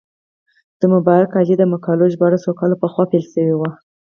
[0.79, 3.69] د مبارک علي د مقالو ژباړه څو کاله پخوا پیل شوه.